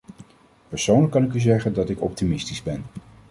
[0.69, 2.83] Persoonlijk kan ik u zeggen dat ik optimistisch ben.